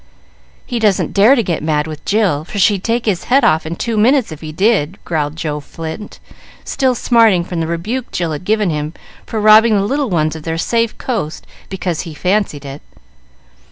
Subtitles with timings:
[0.65, 3.75] "He doesn't dare to get mad with Jill, for she'd take his head off in
[3.75, 6.19] two minutes if he did," growled Joe Flint,
[6.65, 8.95] still smarting from the rebuke Jill had given him
[9.27, 12.81] for robbing the little ones of their safe coast because he fancied it.